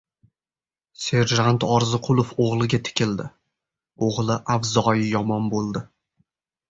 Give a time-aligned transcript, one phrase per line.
[1.07, 3.27] Serjant Orziqulov o‘g‘liga tikildi.
[4.09, 5.85] O‘g‘li avzoyi yomon bo‘ldi.